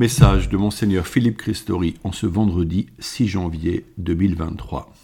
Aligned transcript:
Message 0.00 0.48
de 0.48 0.56
Monseigneur 0.56 1.06
Philippe 1.06 1.36
Christori 1.36 1.96
en 2.04 2.12
ce 2.12 2.24
vendredi 2.24 2.86
6 3.00 3.28
janvier 3.28 3.84
2023. 3.98 4.94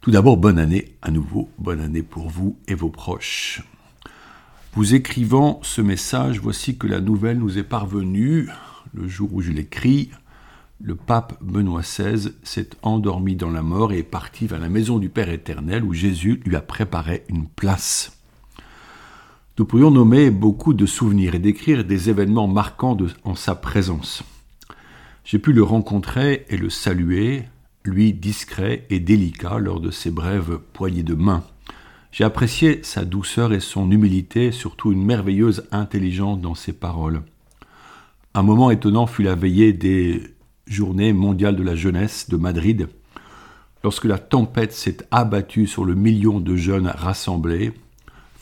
Tout 0.00 0.10
d'abord, 0.10 0.36
bonne 0.36 0.58
année 0.58 0.96
à 1.00 1.12
nouveau, 1.12 1.48
bonne 1.58 1.80
année 1.80 2.02
pour 2.02 2.28
vous 2.28 2.58
et 2.66 2.74
vos 2.74 2.88
proches. 2.88 3.62
Vous 4.72 4.96
écrivant 4.96 5.60
ce 5.62 5.80
message, 5.80 6.40
voici 6.40 6.76
que 6.76 6.88
la 6.88 7.00
nouvelle 7.00 7.38
nous 7.38 7.56
est 7.56 7.62
parvenue 7.62 8.48
le 8.92 9.06
jour 9.06 9.32
où 9.32 9.40
je 9.40 9.52
l'écris. 9.52 10.10
Le 10.80 10.96
pape 10.96 11.40
Benoît 11.40 11.82
XVI 11.82 12.32
s'est 12.42 12.70
endormi 12.82 13.36
dans 13.36 13.52
la 13.52 13.62
mort 13.62 13.92
et 13.92 13.98
est 13.98 14.02
parti 14.02 14.48
vers 14.48 14.58
la 14.58 14.68
maison 14.68 14.98
du 14.98 15.08
Père 15.08 15.28
éternel 15.28 15.84
où 15.84 15.94
Jésus 15.94 16.40
lui 16.44 16.56
a 16.56 16.60
préparé 16.60 17.22
une 17.28 17.46
place. 17.46 18.13
Nous 19.56 19.66
pourrions 19.66 19.92
nommer 19.92 20.30
beaucoup 20.30 20.74
de 20.74 20.84
souvenirs 20.84 21.36
et 21.36 21.38
décrire 21.38 21.84
des 21.84 22.10
événements 22.10 22.48
marquants 22.48 22.96
en 23.22 23.36
sa 23.36 23.54
présence. 23.54 24.24
J'ai 25.24 25.38
pu 25.38 25.52
le 25.52 25.62
rencontrer 25.62 26.44
et 26.48 26.56
le 26.56 26.68
saluer, 26.70 27.44
lui 27.84 28.12
discret 28.12 28.84
et 28.90 28.98
délicat 28.98 29.60
lors 29.60 29.78
de 29.78 29.92
ses 29.92 30.10
brèves 30.10 30.58
poignées 30.72 31.04
de 31.04 31.14
main. 31.14 31.44
J'ai 32.10 32.24
apprécié 32.24 32.80
sa 32.82 33.04
douceur 33.04 33.52
et 33.52 33.60
son 33.60 33.92
humilité, 33.92 34.50
surtout 34.50 34.90
une 34.90 35.04
merveilleuse 35.04 35.68
intelligence 35.70 36.40
dans 36.40 36.56
ses 36.56 36.72
paroles. 36.72 37.22
Un 38.34 38.42
moment 38.42 38.72
étonnant 38.72 39.06
fut 39.06 39.22
la 39.22 39.36
veillée 39.36 39.72
des 39.72 40.20
Journées 40.66 41.12
mondiales 41.12 41.54
de 41.54 41.62
la 41.62 41.76
jeunesse 41.76 42.28
de 42.28 42.36
Madrid, 42.36 42.88
lorsque 43.84 44.06
la 44.06 44.18
tempête 44.18 44.72
s'est 44.72 44.96
abattue 45.12 45.68
sur 45.68 45.84
le 45.84 45.94
million 45.94 46.40
de 46.40 46.56
jeunes 46.56 46.88
rassemblés, 46.88 47.72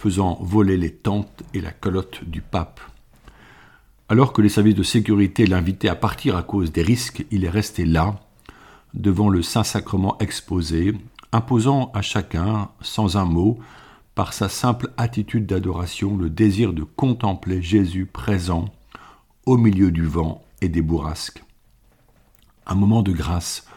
faisant 0.02 0.36
voler 0.40 0.76
les 0.76 0.90
tentes 0.90 1.44
et 1.54 1.60
la 1.60 1.70
calotte 1.70 2.24
du 2.24 2.40
pape. 2.40 2.80
Alors 4.08 4.32
que 4.32 4.42
les 4.42 4.48
services 4.48 4.74
de 4.74 4.82
sécurité 4.82 5.46
l'invitaient 5.46 5.88
à 5.88 5.94
partir 5.94 6.36
à 6.36 6.42
cause 6.42 6.72
des 6.72 6.82
risques, 6.82 7.24
il 7.30 7.44
est 7.44 7.50
resté 7.50 7.84
là, 7.84 8.18
devant 8.94 9.28
le 9.28 9.42
Saint-Sacrement 9.42 10.18
exposé, 10.18 10.92
imposant 11.30 11.92
à 11.94 12.02
chacun, 12.02 12.68
sans 12.80 13.16
un 13.16 13.24
mot, 13.24 13.60
par 14.16 14.32
sa 14.32 14.48
simple 14.48 14.90
attitude 14.96 15.46
d'adoration, 15.46 16.16
le 16.16 16.30
désir 16.30 16.72
de 16.72 16.82
contempler 16.82 17.62
Jésus 17.62 18.06
présent 18.06 18.64
au 19.46 19.56
milieu 19.56 19.92
du 19.92 20.04
vent 20.04 20.42
et 20.62 20.68
des 20.68 20.82
bourrasques. 20.82 21.44
Un 22.66 22.74
moment 22.74 23.02
de 23.02 23.12
grâce, 23.12 23.68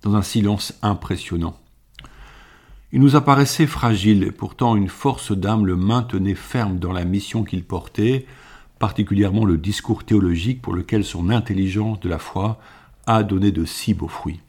dans 0.00 0.14
un 0.14 0.22
silence 0.22 0.72
impressionnant. 0.80 1.58
Il 2.90 3.00
nous 3.00 3.16
apparaissait 3.16 3.66
fragile, 3.66 4.22
et 4.24 4.32
pourtant 4.32 4.74
une 4.74 4.88
force 4.88 5.32
d'âme 5.32 5.66
le 5.66 5.76
maintenait 5.76 6.34
ferme 6.34 6.78
dans 6.78 6.92
la 6.92 7.04
mission 7.04 7.44
qu'il 7.44 7.62
portait, 7.62 8.24
particulièrement 8.78 9.44
le 9.44 9.58
discours 9.58 10.04
théologique 10.04 10.62
pour 10.62 10.72
lequel 10.72 11.04
son 11.04 11.28
intelligence 11.28 12.00
de 12.00 12.08
la 12.08 12.18
foi 12.18 12.58
a 13.06 13.22
donné 13.22 13.52
de 13.52 13.66
si 13.66 13.92
beaux 13.92 14.08
fruits. 14.08 14.40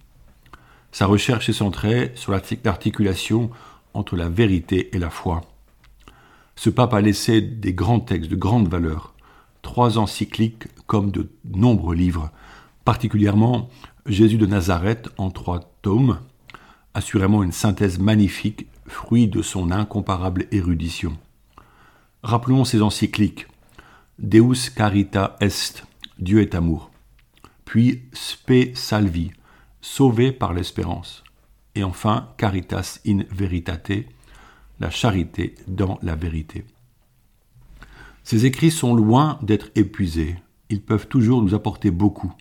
Sa 0.91 1.05
recherche 1.05 1.49
est 1.49 1.53
centrée 1.53 2.13
sur 2.15 2.31
l'articulation 2.31 3.49
entre 3.93 4.15
la 4.15 4.29
vérité 4.29 4.95
et 4.95 4.99
la 4.99 5.09
foi. 5.09 5.41
Ce 6.55 6.69
pape 6.69 6.93
a 6.93 7.01
laissé 7.01 7.41
des 7.41 7.73
grands 7.73 7.99
textes 7.99 8.31
de 8.31 8.35
grande 8.35 8.69
valeur, 8.69 9.13
trois 9.61 9.97
encycliques 9.97 10.67
comme 10.87 11.11
de 11.11 11.29
nombreux 11.45 11.95
livres, 11.95 12.31
particulièrement 12.85 13.69
Jésus 14.05 14.37
de 14.37 14.45
Nazareth 14.45 15.09
en 15.17 15.29
trois 15.29 15.59
tomes, 15.81 16.19
assurément 16.93 17.43
une 17.43 17.51
synthèse 17.51 17.99
magnifique, 17.99 18.67
fruit 18.87 19.27
de 19.27 19.41
son 19.41 19.71
incomparable 19.71 20.47
érudition. 20.51 21.17
Rappelons 22.23 22.65
ses 22.65 22.81
encycliques. 22.81 23.47
Deus 24.17 24.71
carita 24.75 25.37
est, 25.39 25.85
Dieu 26.17 26.41
est 26.41 26.55
amour. 26.55 26.91
Puis 27.65 28.03
Spe 28.13 28.75
salvi, 28.75 29.31
sauvé 29.81 30.31
par 30.31 30.53
l'espérance. 30.53 31.23
Et 31.75 31.83
enfin 31.83 32.29
Caritas 32.37 32.99
in 33.07 33.23
veritate, 33.31 33.91
la 34.79 34.89
charité 34.89 35.55
dans 35.67 35.99
la 36.01 36.15
vérité. 36.15 36.65
Ces 38.23 38.45
écrits 38.45 38.71
sont 38.71 38.93
loin 38.93 39.39
d'être 39.41 39.69
épuisés. 39.75 40.35
Ils 40.69 40.81
peuvent 40.81 41.07
toujours 41.07 41.41
nous 41.41 41.55
apporter 41.55 41.91
beaucoup. 41.91 42.33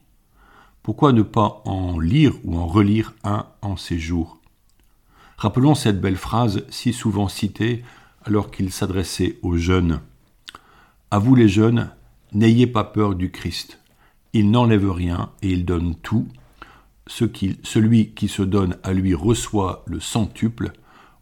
Pourquoi 0.82 1.12
ne 1.12 1.22
pas 1.22 1.62
en 1.64 1.98
lire 1.98 2.34
ou 2.44 2.56
en 2.56 2.66
relire 2.66 3.14
un 3.22 3.47
en 3.62 3.76
ces 3.76 3.98
jours? 3.98 4.38
Rappelons 5.38 5.76
cette 5.76 6.00
belle 6.00 6.16
phrase 6.16 6.65
si 6.69 6.93
souvent 6.93 7.28
citée 7.28 7.84
alors 8.25 8.50
qu'il 8.50 8.72
s'adressait 8.72 9.38
aux 9.43 9.56
jeunes. 9.56 10.00
À 11.12 11.21
vous 11.21 11.37
les 11.37 11.49
jeunes, 11.49 11.91
n'ayez 12.32 12.66
pas 12.66 12.82
peur 12.82 13.15
du 13.15 13.31
Christ. 13.31 13.78
Il 14.32 14.50
n'enlève 14.50 14.91
rien 14.91 15.31
et 15.41 15.50
il 15.50 15.65
donne 15.65 15.94
tout. 15.94 16.26
Ce 17.06 17.25
celui 17.62 18.10
qui 18.10 18.26
se 18.26 18.43
donne 18.43 18.78
à 18.82 18.93
lui 18.93 19.15
reçoit 19.15 19.84
le 19.87 20.00
centuple. 20.00 20.72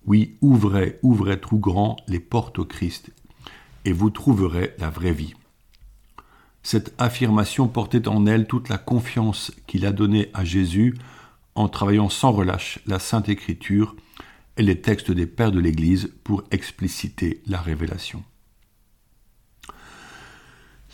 Oui, 0.07 0.39
ouvrez, 0.41 0.99
ouvrez 1.03 1.39
tout 1.39 1.59
grand 1.59 1.97
les 2.09 2.19
portes 2.19 2.59
au 2.59 2.65
Christ, 2.65 3.11
et 3.85 3.93
vous 3.93 4.11
trouverez 4.11 4.73
la 4.79 4.89
vraie 4.89 5.13
vie. 5.13 5.35
Cette 6.63 6.95
affirmation 6.99 7.69
portait 7.69 8.09
en 8.09 8.25
elle 8.25 8.47
toute 8.47 8.69
la 8.69 8.79
confiance 8.79 9.53
qu'il 9.67 9.85
a 9.85 9.93
donnée 9.93 10.31
à 10.33 10.45
Jésus 10.45 10.97
en 11.55 11.69
travaillant 11.69 12.09
sans 12.09 12.33
relâche 12.33 12.81
la 12.87 12.99
Sainte 12.99 13.29
Écriture 13.29 13.95
et 14.57 14.63
les 14.63 14.81
textes 14.81 15.11
des 15.11 15.27
pères 15.27 15.53
de 15.53 15.61
l'Église 15.61 16.13
pour 16.25 16.45
expliciter 16.51 17.43
la 17.47 17.61
révélation. 17.61 18.23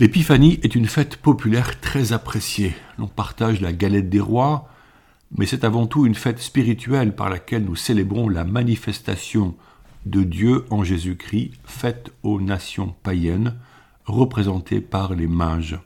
L'épiphanie 0.01 0.59
est 0.63 0.75
une 0.75 0.87
fête 0.87 1.17
populaire 1.17 1.81
très 1.81 2.13
appréciée. 2.13 2.75
L'on 2.99 3.09
partage 3.09 3.61
la 3.61 3.73
galette 3.73 4.09
des 4.09 4.21
rois, 4.21 4.69
mais 5.37 5.47
c'est 5.47 5.65
avant 5.65 5.87
tout 5.87 6.07
une 6.07 6.15
fête 6.15 6.41
spirituelle 6.41 7.15
par 7.15 7.31
laquelle 7.31 7.65
nous 7.65 7.77
célébrons 7.77 8.29
la 8.29 8.45
manifestation 8.45 9.55
de 10.07 10.23
Dieu 10.23 10.65
en 10.71 10.83
Jésus-Christ, 10.83 11.53
faite 11.65 12.11
aux 12.23 12.41
nations 12.41 12.95
païennes, 13.03 13.55
représentées 14.05 14.81
par 14.81 15.15
les 15.15 15.29
mages. 15.29 15.79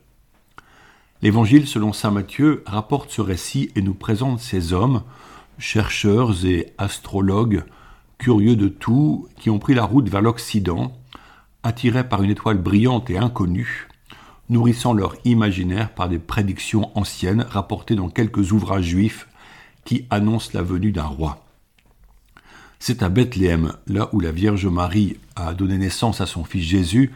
L'Évangile 1.22 1.66
selon 1.66 1.93
Saint 1.93 2.10
Matthieu 2.10 2.62
rapporte 2.66 3.10
ce 3.10 3.20
récit 3.20 3.70
et 3.75 3.82
nous 3.82 3.94
présente 3.94 4.41
ces 4.41 4.72
hommes, 4.72 5.03
chercheurs 5.59 6.44
et 6.44 6.72
astrologues, 6.78 7.65
curieux 8.19 8.56
de 8.56 8.69
tout, 8.69 9.28
qui 9.39 9.50
ont 9.50 9.59
pris 9.59 9.75
la 9.75 9.84
route 9.84 10.09
vers 10.09 10.22
l'Occident, 10.22 10.93
attirés 11.62 12.09
par 12.09 12.22
une 12.22 12.31
étoile 12.31 12.59
brillante 12.59 13.11
et 13.11 13.19
inconnue, 13.19 13.89
nourrissant 14.49 14.93
leur 14.93 15.17
imaginaire 15.25 15.93
par 15.93 16.09
des 16.09 16.19
prédictions 16.19 16.97
anciennes 16.97 17.47
rapportées 17.49 17.97
dans 17.97 18.09
quelques 18.09 18.53
ouvrages 18.53 18.84
juifs 18.84 19.28
qui 19.84 20.06
annoncent 20.11 20.50
la 20.55 20.62
venue 20.62 20.93
d'un 20.93 21.05
roi. 21.05 21.44
C'est 22.78 23.03
à 23.03 23.09
Bethléem, 23.09 23.73
là 23.87 24.09
où 24.12 24.21
la 24.21 24.33
Vierge 24.33 24.67
Marie 24.67 25.17
a 25.34 25.55
donné 25.55 25.78
naissance 25.78 26.21
à 26.21 26.27
son 26.27 26.44
fils 26.44 26.65
Jésus, 26.65 27.12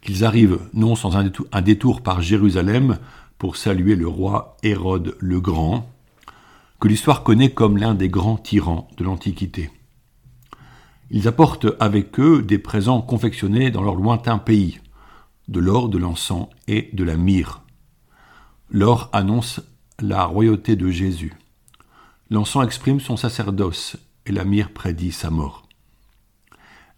qu'ils 0.00 0.24
arrivent, 0.24 0.60
non 0.72 0.96
sans 0.96 1.16
un 1.16 1.62
détour 1.62 2.02
par 2.02 2.20
Jérusalem, 2.20 2.98
pour 3.38 3.56
saluer 3.56 3.96
le 3.96 4.08
roi 4.08 4.56
Hérode 4.62 5.16
le 5.18 5.40
Grand, 5.40 5.88
que 6.80 6.88
l'histoire 6.88 7.22
connaît 7.22 7.50
comme 7.50 7.76
l'un 7.76 7.94
des 7.94 8.08
grands 8.08 8.36
tyrans 8.36 8.88
de 8.96 9.04
l'Antiquité. 9.04 9.70
Ils 11.10 11.28
apportent 11.28 11.66
avec 11.80 12.18
eux 12.18 12.42
des 12.42 12.58
présents 12.58 13.00
confectionnés 13.00 13.70
dans 13.70 13.82
leur 13.82 13.94
lointain 13.94 14.38
pays, 14.38 14.80
de 15.48 15.60
l'or, 15.60 15.88
de 15.88 15.98
l'encens 15.98 16.48
et 16.66 16.90
de 16.92 17.04
la 17.04 17.16
myrrhe. 17.16 17.62
L'or 18.70 19.10
annonce 19.12 19.60
la 20.00 20.24
royauté 20.24 20.76
de 20.76 20.90
Jésus. 20.90 21.34
L'encens 22.30 22.64
exprime 22.64 23.00
son 23.00 23.16
sacerdoce 23.16 23.96
et 24.26 24.32
la 24.32 24.44
myrrhe 24.44 24.70
prédit 24.70 25.12
sa 25.12 25.30
mort. 25.30 25.68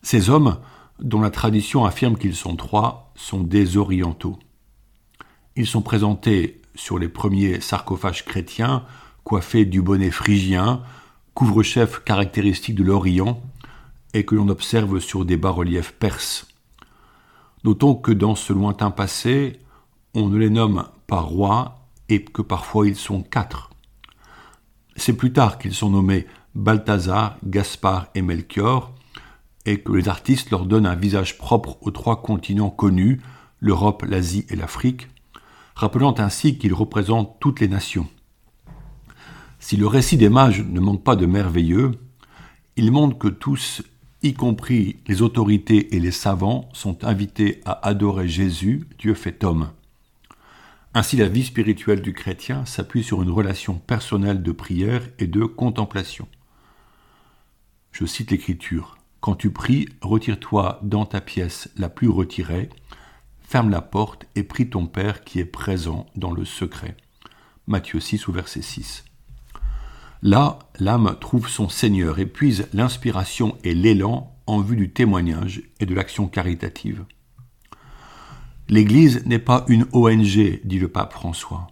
Ces 0.02 0.30
hommes, 0.30 0.58
dont 1.00 1.20
la 1.20 1.30
tradition 1.30 1.84
affirme 1.84 2.16
qu'ils 2.16 2.36
sont 2.36 2.56
trois, 2.56 3.12
sont 3.16 3.42
des 3.42 3.76
orientaux. 3.76 4.38
Ils 5.56 5.66
sont 5.66 5.82
présentés 5.82 6.62
sur 6.74 6.98
les 6.98 7.08
premiers 7.08 7.60
sarcophages 7.60 8.24
chrétiens, 8.24 8.84
coiffés 9.26 9.64
du 9.64 9.82
bonnet 9.82 10.12
phrygien, 10.12 10.82
couvre-chef 11.34 12.04
caractéristique 12.04 12.76
de 12.76 12.84
l'Orient, 12.84 13.42
et 14.14 14.24
que 14.24 14.36
l'on 14.36 14.48
observe 14.48 15.00
sur 15.00 15.24
des 15.24 15.36
bas-reliefs 15.36 15.94
perses. 15.94 16.46
Notons 17.64 17.96
que 17.96 18.12
dans 18.12 18.36
ce 18.36 18.52
lointain 18.52 18.92
passé, 18.92 19.58
on 20.14 20.28
ne 20.28 20.38
les 20.38 20.48
nomme 20.48 20.86
pas 21.08 21.18
rois 21.18 21.80
et 22.08 22.22
que 22.22 22.40
parfois 22.40 22.86
ils 22.86 22.94
sont 22.94 23.20
quatre. 23.20 23.70
C'est 24.94 25.16
plus 25.16 25.32
tard 25.32 25.58
qu'ils 25.58 25.74
sont 25.74 25.90
nommés 25.90 26.28
Balthazar, 26.54 27.36
Gaspard 27.44 28.06
et 28.14 28.22
Melchior, 28.22 28.94
et 29.64 29.80
que 29.80 29.90
les 29.90 30.08
artistes 30.08 30.52
leur 30.52 30.66
donnent 30.66 30.86
un 30.86 30.94
visage 30.94 31.36
propre 31.36 31.78
aux 31.80 31.90
trois 31.90 32.22
continents 32.22 32.70
connus, 32.70 33.20
l'Europe, 33.58 34.04
l'Asie 34.06 34.46
et 34.50 34.56
l'Afrique, 34.56 35.08
rappelant 35.74 36.14
ainsi 36.16 36.58
qu'ils 36.58 36.74
représentent 36.74 37.40
toutes 37.40 37.58
les 37.58 37.68
nations. 37.68 38.06
Si 39.66 39.76
le 39.76 39.88
récit 39.88 40.16
des 40.16 40.28
mages 40.28 40.64
ne 40.64 40.78
manque 40.78 41.02
pas 41.02 41.16
de 41.16 41.26
merveilleux, 41.26 41.90
il 42.76 42.92
montre 42.92 43.18
que 43.18 43.26
tous, 43.26 43.82
y 44.22 44.32
compris 44.32 44.98
les 45.08 45.22
autorités 45.22 45.96
et 45.96 45.98
les 45.98 46.12
savants, 46.12 46.68
sont 46.72 47.04
invités 47.04 47.62
à 47.64 47.84
adorer 47.84 48.28
Jésus, 48.28 48.86
Dieu 49.00 49.14
fait 49.14 49.42
homme. 49.42 49.72
Ainsi, 50.94 51.16
la 51.16 51.26
vie 51.26 51.42
spirituelle 51.42 52.00
du 52.00 52.12
chrétien 52.12 52.64
s'appuie 52.64 53.02
sur 53.02 53.24
une 53.24 53.30
relation 53.32 53.74
personnelle 53.74 54.40
de 54.40 54.52
prière 54.52 55.02
et 55.18 55.26
de 55.26 55.44
contemplation. 55.44 56.28
Je 57.90 58.06
cite 58.06 58.30
l'Écriture. 58.30 58.98
Quand 59.20 59.34
tu 59.34 59.50
pries, 59.50 59.88
retire-toi 60.00 60.78
dans 60.84 61.06
ta 61.06 61.20
pièce 61.20 61.70
la 61.76 61.88
plus 61.88 62.08
retirée, 62.08 62.68
ferme 63.40 63.70
la 63.70 63.82
porte 63.82 64.26
et 64.36 64.44
prie 64.44 64.70
ton 64.70 64.86
Père 64.86 65.24
qui 65.24 65.40
est 65.40 65.44
présent 65.44 66.06
dans 66.14 66.30
le 66.30 66.44
secret. 66.44 66.96
Matthieu 67.66 67.98
6 67.98 68.28
au 68.28 68.32
verset 68.32 68.62
6. 68.62 69.02
Là, 70.22 70.58
l'âme 70.78 71.16
trouve 71.20 71.48
son 71.48 71.68
Seigneur 71.68 72.18
et 72.18 72.26
puise 72.26 72.68
l'inspiration 72.72 73.56
et 73.64 73.74
l'élan 73.74 74.36
en 74.46 74.60
vue 74.60 74.76
du 74.76 74.90
témoignage 74.90 75.62
et 75.80 75.86
de 75.86 75.94
l'action 75.94 76.26
caritative. 76.28 77.04
L'Église 78.68 79.24
n'est 79.26 79.38
pas 79.38 79.64
une 79.68 79.86
ONG, 79.92 80.60
dit 80.64 80.78
le 80.78 80.88
pape 80.88 81.12
François. 81.12 81.68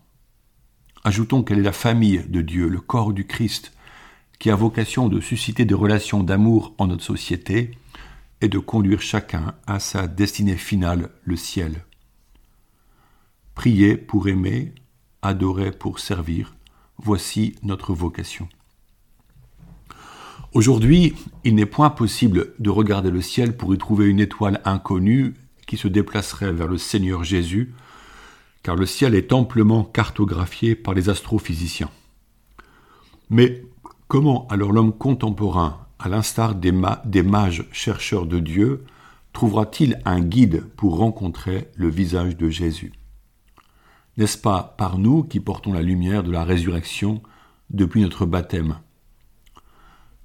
Ajoutons 1.03 1.43
qu'elle 1.43 1.59
est 1.59 1.63
la 1.63 1.73
famille 1.73 2.25
de 2.29 2.41
Dieu, 2.41 2.69
le 2.69 2.81
corps 2.81 3.13
du 3.13 3.27
Christ, 3.27 3.73
qui 4.39 4.51
a 4.51 4.55
vocation 4.55 5.09
de 5.09 5.21
susciter 5.21 5.65
des 5.65 5.75
relations 5.75 6.23
d'amour 6.23 6.75
en 6.79 6.87
notre 6.87 7.03
société 7.03 7.73
et 8.41 8.49
de 8.49 8.59
conduire 8.59 9.01
chacun 9.01 9.55
à 9.67 9.81
sa 9.81 10.07
destinée 10.07 10.57
finale, 10.57 11.11
le 11.25 11.37
ciel. 11.37 11.85
Prier 13.55 13.97
pour 13.97 14.29
aimer, 14.29 14.75
adorer 15.23 15.73
pour 15.73 15.99
servir, 15.99 16.55
voici 16.99 17.57
notre 17.63 17.93
vocation. 17.93 18.49
Aujourd'hui, 20.55 21.15
il 21.43 21.57
n'est 21.57 21.67
point 21.67 21.91
possible 21.91 22.55
de 22.61 22.71
regarder 22.71 23.11
le 23.11 23.21
ciel 23.21 23.57
pour 23.57 23.75
y 23.75 23.79
trouver 23.79 24.07
une 24.07 24.21
étoile 24.21 24.61
inconnue 24.65 25.35
qui 25.67 25.77
se 25.77 25.89
déplacerait 25.89 26.53
vers 26.53 26.69
le 26.69 26.79
Seigneur 26.79 27.25
Jésus, 27.25 27.75
car 28.63 28.77
le 28.77 28.87
ciel 28.87 29.15
est 29.15 29.33
amplement 29.33 29.83
cartographié 29.83 30.77
par 30.77 30.95
les 30.95 31.09
astrophysiciens. 31.09 31.91
Mais 33.31 33.65
comment 34.07 34.47
alors 34.49 34.73
l'homme 34.73 34.97
contemporain, 34.97 35.87
à 35.99 36.09
l'instar 36.09 36.55
des, 36.55 36.71
mages 36.71 37.65
chercheurs 37.73 38.27
de 38.27 38.39
Dieu, 38.39 38.85
trouvera-t-il 39.33 40.01
un 40.05 40.21
guide 40.21 40.65
pour 40.77 40.99
rencontrer 40.99 41.69
le 41.75 41.89
visage 41.89 42.37
de 42.37 42.49
Jésus? 42.49 42.93
N'est-ce 44.17 44.39
pas 44.39 44.75
par 44.79 44.99
nous 44.99 45.25
qui 45.25 45.41
portons 45.41 45.73
la 45.73 45.83
lumière 45.83 46.23
de 46.23 46.31
la 46.31 46.45
résurrection 46.45 47.23
depuis 47.71 48.03
notre 48.03 48.27
baptême 48.27 48.79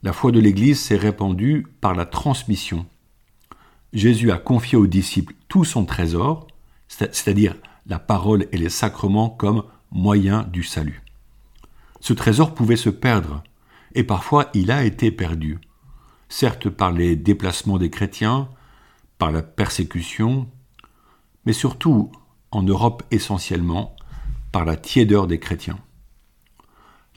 la 0.01 0.13
foi 0.13 0.31
de 0.31 0.39
l'Église 0.39 0.79
s'est 0.79 0.95
répandue 0.95 1.67
par 1.81 1.93
la 1.93 2.05
transmission. 2.05 2.85
Jésus 3.91 4.31
a 4.31 4.37
confié 4.37 4.77
aux 4.77 4.87
disciples 4.87 5.33
tout 5.49 5.65
son 5.65 5.85
trésor, 5.85 6.47
c'est-à-dire 6.87 7.55
la 7.85 7.99
parole 7.99 8.47
et 8.53 8.57
les 8.57 8.69
sacrements 8.69 9.29
comme 9.29 9.63
moyen 9.91 10.43
du 10.43 10.63
salut. 10.63 11.01
Ce 11.99 12.13
trésor 12.13 12.53
pouvait 12.53 12.77
se 12.77 12.89
perdre, 12.89 13.43
et 13.93 14.03
parfois 14.03 14.49
il 14.53 14.71
a 14.71 14.85
été 14.85 15.11
perdu, 15.11 15.59
certes 16.29 16.69
par 16.69 16.93
les 16.93 17.17
déplacements 17.17 17.77
des 17.77 17.89
chrétiens, 17.89 18.47
par 19.17 19.31
la 19.31 19.41
persécution, 19.41 20.47
mais 21.45 21.53
surtout, 21.53 22.09
en 22.51 22.63
Europe 22.63 23.03
essentiellement, 23.11 23.95
par 24.51 24.65
la 24.65 24.75
tiédeur 24.75 25.27
des 25.27 25.39
chrétiens. 25.39 25.79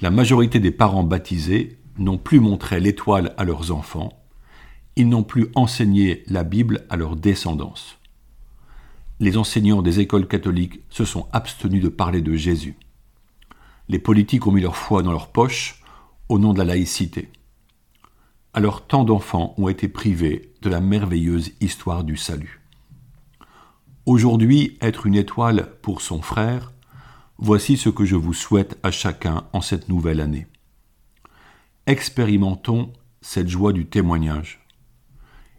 La 0.01 0.11
majorité 0.11 0.61
des 0.61 0.71
parents 0.71 1.05
baptisés 1.05 1.79
n'ont 1.99 2.19
plus 2.19 2.41
montré 2.41 2.81
l'étoile 2.81 3.35
à 3.37 3.45
leurs 3.45 3.73
enfants, 3.73 4.13
ils 4.97 5.09
n'ont 5.09 5.23
plus 5.23 5.49
enseigné 5.55 6.23
la 6.27 6.45
Bible 6.45 6.85
à 6.91 6.97
leur 6.97 7.17
descendance. 7.17 7.99
Les 9.21 9.37
enseignants 9.37 9.83
des 9.83 10.01
écoles 10.01 10.29
catholiques 10.29 10.81
se 10.91 11.05
sont 11.05 11.29
abstenus 11.33 11.83
de 11.83 11.89
parler 11.89 12.21
de 12.21 12.35
Jésus. 12.35 12.77
Les 13.89 13.99
politiques 13.99 14.47
ont 14.47 14.53
mis 14.53 14.61
leur 14.61 14.77
foi 14.77 15.03
dans 15.03 15.13
leur 15.13 15.31
poche 15.31 15.83
au 16.29 16.39
nom 16.39 16.53
de 16.53 16.59
la 16.59 16.65
laïcité. 16.65 17.31
Alors 18.55 18.87
tant 18.87 19.05
d'enfants 19.05 19.55
ont 19.57 19.69
été 19.69 19.89
privés 19.89 20.53
de 20.61 20.69
la 20.69 20.81
merveilleuse 20.81 21.53
histoire 21.61 22.05
du 22.05 22.17
salut. 22.17 22.62
Aujourd'hui, 24.07 24.77
être 24.81 25.07
une 25.07 25.15
étoile 25.15 25.73
pour 25.83 26.01
son 26.01 26.23
frère, 26.23 26.73
voici 27.39 27.77
ce 27.77 27.89
que 27.89 28.05
je 28.05 28.17
vous 28.17 28.35
souhaite 28.35 28.79
à 28.83 28.91
chacun 28.91 29.45
en 29.53 29.61
cette 29.61 29.89
nouvelle 29.89 30.21
année 30.21 30.47
expérimentons 31.87 32.93
cette 33.21 33.49
joie 33.49 33.73
du 33.73 33.87
témoignage. 33.87 34.61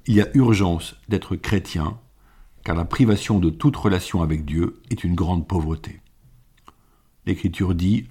Il 0.08 0.16
y 0.16 0.22
a 0.22 0.30
urgence 0.36 0.96
d'être 1.10 1.36
chrétien, 1.36 2.00
car 2.64 2.76
la 2.76 2.86
privation 2.86 3.40
de 3.40 3.50
toute 3.50 3.76
relation 3.76 4.22
avec 4.22 4.46
Dieu 4.46 4.82
est 4.90 5.04
une 5.04 5.16
grande 5.16 5.48
pauvreté. 5.48 6.02
L'Écriture 7.26 7.76
dit, 7.76 8.08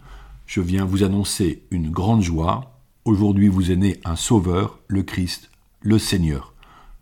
Je 0.46 0.60
viens 0.60 0.84
vous 0.84 1.04
annoncer 1.04 1.64
une 1.70 1.90
grande 1.90 2.22
joie, 2.22 2.78
aujourd'hui 3.04 3.48
vous 3.48 3.70
est 3.70 3.76
né 3.76 4.00
un 4.04 4.16
Sauveur, 4.16 4.78
le 4.88 5.02
Christ, 5.02 5.50
le 5.80 5.98
Seigneur. 5.98 6.54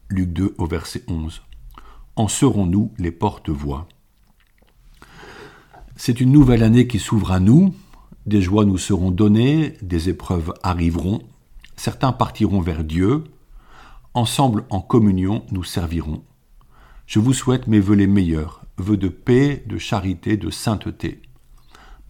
Luc 0.09 0.33
2 0.33 0.55
au 0.59 0.67
verset 0.67 1.03
11. 1.09 1.43
En 2.21 2.29
serons-nous 2.29 2.93
les 2.99 3.13
porte-voix? 3.13 3.89
C'est 5.97 6.21
une 6.21 6.33
nouvelle 6.33 6.63
année 6.63 6.87
qui 6.87 6.99
s'ouvre 6.99 7.33
à 7.33 7.41
nous, 7.41 7.75
des 8.27 8.43
joies 8.43 8.67
nous 8.67 8.77
seront 8.77 9.11
données, 9.11 9.79
des 9.81 10.11
épreuves 10.11 10.53
arriveront, 10.63 11.23
certains 11.77 12.13
partiront 12.13 12.61
vers 12.61 12.85
Dieu, 12.85 13.25
ensemble 14.13 14.67
en 14.69 14.83
communion 14.83 15.47
nous 15.51 15.65
servirons. 15.65 16.23
Je 17.07 17.21
vous 17.21 17.33
souhaite 17.33 17.69
mes 17.69 17.81
vœux 17.81 17.95
les 17.95 18.07
meilleurs, 18.07 18.67
vœux 18.77 18.99
de 18.99 19.09
paix, 19.09 19.65
de 19.67 19.79
charité, 19.79 20.37
de 20.37 20.51
sainteté. 20.51 21.23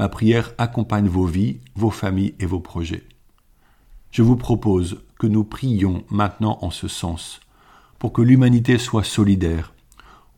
Ma 0.00 0.08
prière 0.08 0.54
accompagne 0.58 1.06
vos 1.06 1.26
vies, 1.26 1.60
vos 1.76 1.90
familles 1.90 2.34
et 2.40 2.46
vos 2.46 2.58
projets. 2.58 3.04
Je 4.10 4.22
vous 4.22 4.34
propose 4.34 5.04
que 5.20 5.28
nous 5.28 5.44
prions 5.44 6.02
maintenant 6.10 6.58
en 6.62 6.72
ce 6.72 6.88
sens, 6.88 7.38
pour 8.00 8.12
que 8.12 8.22
l'humanité 8.22 8.76
soit 8.76 9.04
solidaire, 9.04 9.72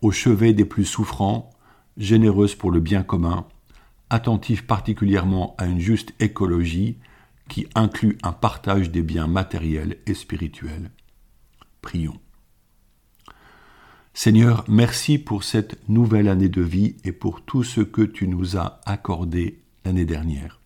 au 0.03 0.11
chevet 0.11 0.53
des 0.53 0.65
plus 0.65 0.85
souffrants, 0.85 1.51
généreuse 1.97 2.55
pour 2.55 2.71
le 2.71 2.81
bien 2.81 3.03
commun, 3.03 3.47
attentif 4.11 4.67
particulièrement 4.67 5.55
à 5.59 5.67
une 5.67 5.81
juste 5.81 6.13
écologie 6.21 6.99
qui 7.49 7.67
inclut 7.75 8.19
un 8.23 8.33
partage 8.33 8.91
des 8.91 9.03
biens 9.03 9.27
matériels 9.27 9.99
et 10.07 10.15
spirituels. 10.15 10.91
Prions. 11.81 12.19
Seigneur, 14.15 14.65
merci 14.69 15.19
pour 15.19 15.43
cette 15.43 15.89
nouvelle 15.89 16.29
année 16.29 16.51
de 16.51 16.61
vie 16.61 16.97
et 17.05 17.13
pour 17.13 17.43
tout 17.43 17.65
ce 17.65 17.81
que 17.81 18.03
tu 18.03 18.29
nous 18.29 18.59
as 18.59 18.81
accordé 18.85 19.63
l'année 19.85 20.05
dernière. 20.05 20.61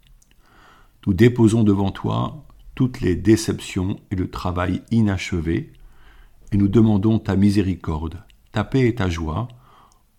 Nous 1.07 1.15
déposons 1.15 1.63
devant 1.63 1.93
toi 1.93 2.45
toutes 2.75 3.01
les 3.01 3.15
déceptions 3.15 4.01
et 4.11 4.17
le 4.17 4.29
travail 4.29 4.83
inachevé, 4.91 5.73
et 6.53 6.57
nous 6.57 6.69
demandons 6.69 7.19
ta 7.19 7.37
miséricorde, 7.37 8.23
ta 8.57 8.65
paix 8.65 8.89
et 8.89 8.95
ta 8.95 9.11
joie 9.11 9.49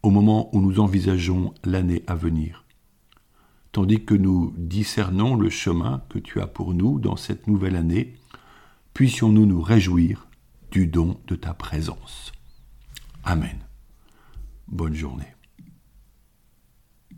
au 0.04 0.12
moment 0.12 0.56
où 0.56 0.62
nous 0.62 0.80
envisageons 0.80 1.56
l'année 1.66 2.04
à 2.06 2.14
venir 2.14 2.68
tandis 3.78 4.04
que 4.04 4.16
nous 4.16 4.56
discernons 4.58 5.36
le 5.36 5.52
chemin 5.52 6.02
que 6.10 6.18
tu 6.18 6.42
as 6.42 6.48
pour 6.48 6.74
nous 6.74 7.00
dans 7.00 7.16
cette 7.16 7.46
nouvelle 7.46 7.76
année, 7.76 8.16
puissions-nous 8.96 9.46
nous 9.46 9.62
réjouir 9.62 10.28
du 10.72 10.88
don 10.88 11.20
de 11.28 11.36
ta 11.36 11.54
présence. 11.54 12.32
Amen. 13.24 13.60
Bonne 14.68 14.96
journée. 14.96 15.37